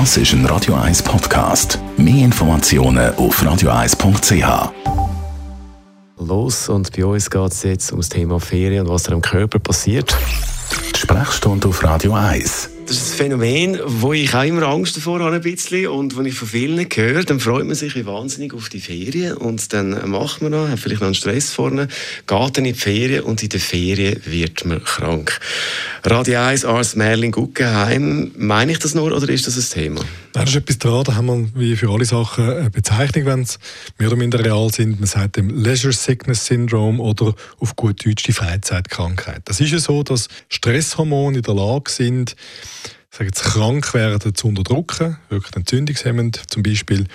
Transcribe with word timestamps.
Das 0.00 0.16
ist 0.16 0.32
ein 0.32 0.44
Radio 0.46 0.74
1 0.74 1.04
Podcast. 1.04 1.78
Mehr 1.96 2.24
Informationen 2.24 3.14
auf 3.14 3.40
radio1.ch. 3.40 4.72
Los 6.18 6.68
und 6.68 6.90
bei 6.96 7.04
uns 7.04 7.30
geht 7.30 7.52
es 7.52 7.62
jetzt 7.62 7.92
um 7.92 8.00
das 8.00 8.08
Thema 8.08 8.40
Ferien 8.40 8.88
und 8.88 8.92
was 8.92 9.04
da 9.04 9.12
im 9.12 9.22
Körper 9.22 9.60
passiert. 9.60 10.16
Die 10.92 10.98
Sprechstunde 10.98 11.68
auf 11.68 11.84
Radio 11.84 12.12
1. 12.14 12.73
Das 12.86 12.98
ist 12.98 13.12
ein 13.12 13.16
Phänomen, 13.16 13.80
wo 13.86 14.12
ich 14.12 14.34
auch 14.34 14.42
immer 14.42 14.64
Angst 14.64 14.94
davor 14.96 15.20
habe 15.20 15.36
ein 15.36 15.40
bisschen 15.40 15.86
und 15.86 16.18
wenn 16.18 16.26
ich 16.26 16.34
von 16.34 16.46
vielen 16.46 16.86
höre, 16.94 17.24
dann 17.24 17.40
freut 17.40 17.64
man 17.64 17.74
sich 17.74 18.04
wahnsinnig 18.04 18.52
auf 18.52 18.68
die 18.68 18.80
Ferien 18.80 19.38
und 19.38 19.72
dann 19.72 20.10
macht 20.10 20.42
man 20.42 20.52
noch, 20.52 20.68
hat 20.68 20.78
vielleicht 20.78 21.00
noch 21.00 21.06
einen 21.06 21.14
Stress 21.14 21.50
vorne, 21.50 21.88
geht 22.26 22.56
dann 22.56 22.66
in 22.66 22.74
die 22.74 22.78
Ferien 22.78 23.22
und 23.24 23.42
in 23.42 23.48
der 23.48 23.60
Ferien 23.60 24.20
wird 24.26 24.66
man 24.66 24.84
krank. 24.84 25.40
Radio 26.04 26.40
1 26.40 26.66
Ars 26.66 26.94
Merlin 26.96 27.32
Guggenheim, 27.32 28.32
meine 28.36 28.72
ich 28.72 28.78
das 28.78 28.94
nur 28.94 29.16
oder 29.16 29.28
ist 29.30 29.46
das 29.46 29.56
ein 29.56 29.82
Thema? 29.82 30.02
Da 30.34 30.42
ist 30.42 30.56
etwas 30.56 30.78
dran, 30.78 31.04
da 31.04 31.14
haben 31.14 31.52
wir 31.54 31.60
wie 31.60 31.76
für 31.76 31.88
alle 31.90 32.04
Sachen 32.04 32.50
eine 32.50 32.68
Bezeichnung, 32.68 33.24
wenn 33.24 33.44
sie 33.44 33.56
mehr 33.98 34.08
oder 34.08 34.16
minder 34.16 34.44
real 34.44 34.70
sind. 34.72 34.98
Man 34.98 35.06
sagt 35.06 35.36
dem 35.36 35.48
Leisure 35.48 35.92
Sickness 35.92 36.46
Syndrome 36.46 37.00
oder 37.00 37.34
auf 37.60 37.76
gut 37.76 38.04
Deutsch 38.04 38.24
die 38.24 38.32
Freizeitkrankheit. 38.32 39.42
Das 39.44 39.60
ist 39.60 39.70
ja 39.70 39.78
so, 39.78 40.02
dass 40.02 40.26
Stresshormone 40.48 41.36
in 41.36 41.42
der 41.42 41.54
Lage 41.54 41.88
sind, 41.88 42.34
sage 43.14 43.26
jetzt, 43.26 43.42
krank 43.42 43.94
werden 43.94 44.34
zu 44.34 44.48
unterdrücken, 44.48 45.16
wirklich 45.28 45.54
entzündungshemmend 45.54 46.42
zum 46.48 46.62
Beispiel. 46.62 47.06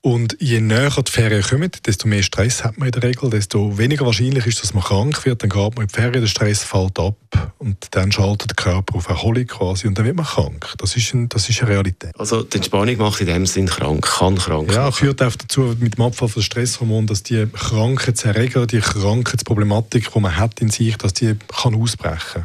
Und 0.00 0.36
je 0.38 0.60
näher 0.60 0.90
die 0.90 1.10
Ferien 1.10 1.42
kommen, 1.42 1.70
desto 1.86 2.06
mehr 2.06 2.22
Stress 2.22 2.62
hat 2.62 2.76
man 2.76 2.88
in 2.88 2.92
der 2.92 3.02
Regel, 3.04 3.30
desto 3.30 3.78
weniger 3.78 4.04
wahrscheinlich 4.04 4.46
ist, 4.46 4.62
dass 4.62 4.74
man 4.74 4.82
krank 4.82 5.24
wird. 5.24 5.42
Dann 5.42 5.48
geht 5.48 5.76
man 5.76 5.84
in 5.84 5.86
die 5.86 5.94
Ferien, 5.94 6.20
der 6.20 6.26
Stress 6.26 6.62
fällt 6.62 6.98
ab 6.98 7.16
und 7.56 7.78
dann 7.92 8.12
schaltet 8.12 8.50
der 8.50 8.56
Körper 8.56 8.96
auf 8.96 9.08
Erholung 9.08 9.46
quasi 9.46 9.86
und 9.86 9.96
dann 9.96 10.04
wird 10.04 10.16
man 10.16 10.26
krank. 10.26 10.74
Das 10.76 10.94
ist, 10.94 11.14
ein, 11.14 11.30
das 11.30 11.48
ist 11.48 11.62
eine 11.62 11.70
Realität. 11.70 12.12
Also 12.18 12.42
die 12.42 12.58
Entspannung 12.58 12.98
macht 12.98 13.22
in 13.22 13.28
dem 13.28 13.46
Sinn 13.46 13.64
krank, 13.64 14.04
kann 14.04 14.36
krank 14.36 14.70
Ja, 14.74 14.90
führt 14.90 15.22
auch 15.22 15.36
dazu 15.36 15.74
mit 15.80 15.96
dem 15.96 16.04
Abfall 16.04 16.28
von 16.28 16.42
Stresshormonen, 16.42 17.06
dass 17.06 17.22
die 17.22 17.46
Krankheitserreger, 17.46 18.66
die 18.66 18.80
Krankheitsproblematik, 18.80 20.12
die 20.12 20.20
man 20.20 20.36
hat 20.36 20.60
in 20.60 20.68
sich, 20.68 20.98
dass 20.98 21.14
die 21.14 21.34
kann 21.48 21.74
ausbrechen 21.74 22.44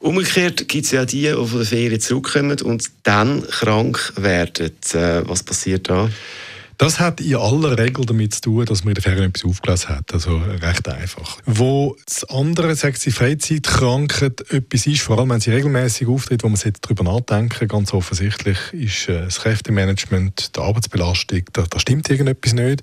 Umgekehrt 0.00 0.68
gibt 0.68 0.84
es 0.84 0.92
ja 0.92 1.04
die, 1.04 1.22
die 1.22 1.34
von 1.34 1.58
der 1.58 1.66
Ferien 1.66 2.00
zurückkommen 2.00 2.60
und 2.62 2.84
dann 3.02 3.46
krank 3.48 4.12
werden. 4.16 4.72
Äh, 4.92 5.28
was 5.28 5.42
passiert 5.42 5.88
da? 5.88 6.08
Das 6.78 7.00
hat 7.00 7.20
in 7.20 7.34
aller 7.34 7.76
Regel 7.76 8.06
damit 8.06 8.36
zu 8.36 8.40
tun, 8.40 8.64
dass 8.64 8.84
man 8.84 8.92
in 8.92 8.94
der 8.94 9.02
Ferien 9.02 9.30
etwas 9.30 9.44
aufgelesen 9.44 9.88
hat. 9.88 10.14
Also 10.14 10.36
recht 10.36 10.88
einfach. 10.88 11.38
Wo 11.44 11.96
das 12.06 12.22
andere, 12.30 12.76
sagt 12.76 13.00
sie, 13.00 13.10
Freizeitkrankheit 13.10 14.48
etwas 14.52 14.86
ist, 14.86 15.00
vor 15.00 15.18
allem 15.18 15.30
wenn 15.30 15.40
sie 15.40 15.50
regelmäßig 15.50 16.06
auftritt, 16.06 16.44
wo 16.44 16.48
man 16.48 16.60
darüber 16.80 17.02
nachdenken 17.02 17.66
ganz 17.66 17.92
offensichtlich, 17.92 18.58
ist 18.70 19.08
äh, 19.08 19.24
das 19.24 19.40
Kräftemanagement, 19.40 20.54
die 20.54 20.60
Arbeitsbelastung, 20.60 21.42
da, 21.52 21.64
da 21.68 21.80
stimmt 21.80 22.08
irgendetwas 22.10 22.52
nicht 22.52 22.82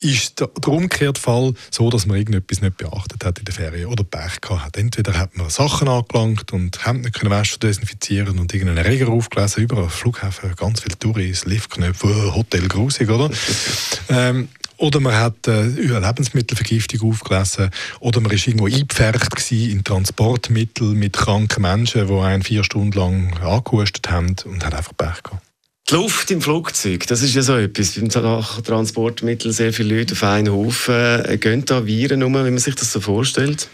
ist 0.00 0.40
der, 0.40 0.48
der 0.48 0.72
umgekehrte 0.72 1.20
Fall 1.20 1.54
so, 1.70 1.90
dass 1.90 2.06
man 2.06 2.16
irgendetwas 2.16 2.60
nicht 2.60 2.76
beachtet 2.76 3.24
hat 3.24 3.38
in 3.38 3.44
der 3.44 3.54
Ferien 3.54 3.86
oder 3.86 4.04
Pech 4.04 4.40
gehabt 4.40 4.62
hat. 4.62 4.76
Entweder 4.76 5.18
hat 5.18 5.36
man 5.36 5.50
Sachen 5.50 5.88
angelangt 5.88 6.52
und 6.52 6.86
Hemd 6.86 7.02
nicht 7.02 7.14
können 7.14 7.30
waschen, 7.30 7.60
desinfizieren 7.60 8.38
und 8.38 8.52
irgendeinen 8.54 8.86
Reger 8.86 9.08
aufgelesen, 9.08 9.64
überall 9.64 9.88
Flughafen, 9.88 10.54
ganz 10.56 10.80
viele 10.80 10.98
Touris, 10.98 11.44
Liftknöpfe, 11.44 12.34
Hotel 12.34 12.68
grusig, 12.68 13.10
oder? 13.10 13.30
ähm, 14.08 14.48
oder 14.76 15.00
man 15.00 15.14
hat 15.14 15.48
äh, 15.48 15.64
Lebensmittelvergiftung 15.64 17.10
aufgelesen. 17.10 17.70
Oder 17.98 18.20
man 18.20 18.30
war 18.30 18.38
irgendwo 18.38 18.66
eingepfercht 18.66 19.50
in 19.50 19.82
Transportmittel 19.82 20.94
mit 20.94 21.14
kranken 21.14 21.62
Menschen, 21.62 22.06
die 22.06 22.14
einen 22.14 22.44
vier 22.44 22.62
Stunden 22.62 22.92
lang 22.92 23.36
angehustet 23.38 24.08
haben 24.08 24.36
und 24.44 24.64
hat 24.64 24.74
einfach 24.74 24.96
Pech 24.96 25.24
gehabt. 25.24 25.47
Die 25.88 25.94
Luft 25.94 26.30
im 26.30 26.42
Flugzeug, 26.42 27.06
das 27.06 27.22
ist 27.22 27.34
ja 27.34 27.40
so 27.40 27.56
etwas. 27.56 27.94
Beim 27.94 28.10
Transportmittel 28.10 29.52
sehr 29.52 29.72
viele 29.72 29.96
Leute 29.96 30.12
auf 30.12 30.22
einen 30.22 30.52
Haufen. 30.52 30.94
Äh, 30.94 31.38
gehen 31.38 31.64
da 31.64 31.86
Viren 31.86 32.22
um, 32.22 32.34
wie 32.34 32.50
man 32.50 32.58
sich 32.58 32.74
das 32.74 32.92
so 32.92 33.00
vorstellt? 33.00 33.68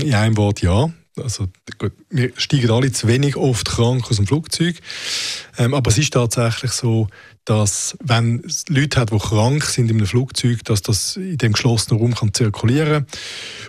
In 0.00 0.12
einem 0.14 0.36
Wort 0.36 0.60
ja. 0.60 0.90
Also, 1.16 1.48
gut, 1.78 1.92
wir 2.08 2.32
steigen 2.36 2.70
alle 2.70 2.90
zu 2.90 3.06
wenig 3.06 3.36
oft 3.36 3.68
krank 3.68 4.08
aus 4.08 4.16
dem 4.16 4.26
Flugzeug. 4.26 4.76
Ähm, 5.58 5.74
aber 5.74 5.90
es 5.90 5.98
ist 5.98 6.14
tatsächlich 6.14 6.72
so, 6.72 7.08
dass 7.44 7.96
wenn 8.02 8.42
es 8.46 8.64
Leute 8.68 9.00
hat, 9.00 9.12
die 9.12 9.18
krank 9.18 9.64
sind 9.64 9.90
in 9.90 9.98
einem 9.98 10.06
Flugzeug, 10.06 10.64
dass 10.64 10.80
das 10.80 11.16
in 11.16 11.36
dem 11.36 11.52
geschlossenen 11.52 12.00
Raum 12.00 12.14
kann 12.14 12.32
zirkulieren 12.32 13.06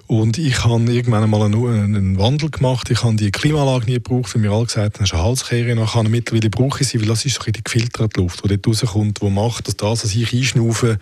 Und 0.07 0.37
ich 0.37 0.63
habe 0.63 0.83
irgendwann 0.83 1.23
einmal 1.23 1.41
einen, 1.41 1.95
einen, 1.95 2.17
Wandel 2.17 2.49
gemacht. 2.49 2.89
Ich 2.91 3.03
habe 3.03 3.15
die 3.15 3.31
Klimaanlage 3.31 3.87
nie 3.87 3.95
gebraucht, 3.95 4.33
weil 4.33 4.41
mir 4.41 4.51
alle 4.51 4.65
gesagt 4.65 4.99
haben, 4.99 5.03
das 5.03 5.09
ist 5.09 5.13
eine 5.13 5.23
Halskehre. 5.23 5.75
Nachher 5.75 6.03
mittlerweile 6.03 6.49
brauche 6.49 6.81
ich 6.81 6.87
sie, 6.87 7.01
weil 7.01 7.07
das 7.07 7.25
ist 7.25 7.41
so 7.43 7.51
die 7.51 7.63
gefilterte 7.63 8.21
Luft, 8.21 8.43
die 8.43 8.57
dort 8.57 8.67
rauskommt, 8.67 9.21
die 9.21 9.29
macht, 9.29 9.67
dass 9.67 9.75
das, 9.75 10.03
was 10.03 10.15
ich 10.15 10.33
einschnaufe, 10.33 10.99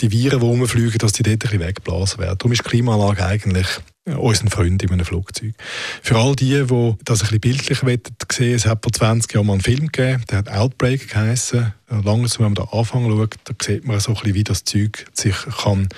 die 0.00 0.12
Viren, 0.12 0.40
die 0.40 0.46
rumfliegen, 0.46 0.98
dass 0.98 1.12
die 1.12 1.24
dort 1.24 1.34
ein 1.34 1.38
bisschen 1.40 1.60
weggeblasen 1.60 2.20
werden. 2.20 2.38
Darum 2.38 2.52
ist 2.52 2.64
die 2.64 2.68
Klimaanlage 2.68 3.26
eigentlich 3.26 3.66
unseren 4.16 4.48
Freund 4.48 4.82
in 4.82 4.90
einem 4.90 5.04
Flugzeug. 5.04 5.54
Für 6.02 6.16
all 6.16 6.34
die, 6.36 6.64
die 6.66 6.94
das 7.04 7.20
ein 7.22 7.38
bisschen 7.38 7.40
bildlich 7.40 7.78
sehen 8.32 8.54
es 8.54 8.66
hat 8.66 8.82
vor 8.82 8.92
20 8.92 9.32
Jahren 9.34 9.46
mal 9.46 9.54
einen 9.54 9.62
Film 9.62 9.90
gegeben, 9.90 10.24
der 10.30 10.38
hat 10.38 10.50
Outbreak 10.50 11.08
geheißen. 11.08 11.72
Langsam, 11.88 12.44
wenn 12.44 12.52
man 12.52 12.66
den 12.66 12.68
Anfang 12.78 13.08
schaut, 13.10 13.34
da 13.44 13.54
sieht 13.60 13.86
man 13.86 14.00
so 14.00 14.10
ein 14.10 14.14
bisschen, 14.14 14.34
wie 14.34 14.44
das 14.44 14.64
Zeug 14.64 15.06
sich 15.12 15.36
kann 15.62 15.88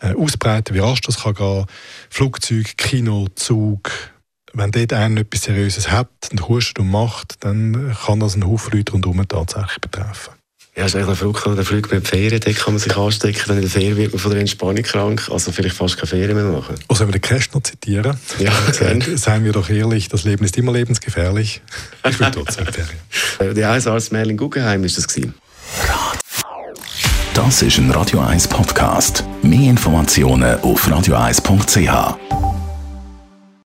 äh, 0.00 0.14
ausbreiten, 0.14 0.74
wie 0.74 0.80
rasch 0.80 1.00
das 1.00 1.22
kann 1.22 1.34
gehen. 1.34 1.66
Flugzeug, 2.10 2.76
Kino, 2.76 3.28
Zug. 3.34 3.90
Wenn 4.52 4.70
dort 4.70 4.92
einer 4.92 5.20
etwas 5.20 5.42
Seriöses 5.42 5.90
hat 5.90 6.08
und 6.30 6.48
hustet 6.48 6.80
und 6.80 6.90
macht, 6.90 7.44
dann 7.44 7.94
kann 8.04 8.20
das 8.20 8.34
einen 8.34 8.46
Haufen 8.46 8.76
Leute 8.76 8.92
rundherum 8.92 9.26
tatsächlich 9.28 9.80
betreffen. 9.80 10.37
Ja, 10.78 10.84
ist 10.84 10.94
eigentlich 10.94 11.18
verrückt, 11.18 11.44
der 11.44 11.64
Flug 11.64 11.90
mit 11.90 12.06
Ferien, 12.06 12.38
dort 12.38 12.56
kann 12.56 12.74
man 12.74 12.78
sich 12.78 12.96
anstecken, 12.96 13.42
dann 13.48 13.56
in 13.56 13.62
der 13.62 13.70
Ferien 13.70 13.96
wird 13.96 14.12
man 14.12 14.20
von 14.20 14.30
der 14.30 14.38
Entspannung 14.38 14.84
krank, 14.84 15.28
also 15.28 15.50
vielleicht 15.50 15.74
fast 15.74 15.96
keine 15.96 16.06
Ferien 16.06 16.36
mehr 16.36 16.44
machen. 16.44 16.76
Oder 16.88 16.96
sollen 16.96 17.08
wir 17.08 17.18
den 17.18 17.20
Cash 17.20 17.52
noch 17.52 17.64
zitieren? 17.64 18.16
Ja, 18.38 18.52
gerne. 18.78 19.18
Seien 19.18 19.44
wir 19.44 19.50
doch 19.50 19.68
ehrlich, 19.70 20.08
das 20.08 20.22
Leben 20.22 20.44
ist 20.44 20.56
immer 20.56 20.70
lebensgefährlich. 20.70 21.62
Ich 22.08 22.20
will 22.20 22.30
trotzdem 22.30 22.66
Ferien. 23.38 23.56
Die 23.56 23.64
1 23.64 23.88
Arzt 23.88 24.12
Merlin 24.12 24.36
Guggenheim 24.36 24.84
ist 24.84 24.96
das 24.96 25.08
gewesen. 25.08 25.34
Das 27.34 27.62
ist 27.62 27.78
ein 27.78 27.90
Radio 27.90 28.20
1 28.20 28.46
Podcast. 28.46 29.24
Mehr 29.42 29.70
Informationen 29.70 30.60
auf 30.60 30.86
radio1.ch. 30.86 32.47